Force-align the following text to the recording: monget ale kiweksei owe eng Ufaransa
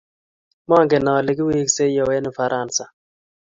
monget 0.69 1.03
ale 1.15 1.31
kiweksei 1.37 2.01
owe 2.01 2.13
eng 2.17 2.29
Ufaransa 2.31 2.83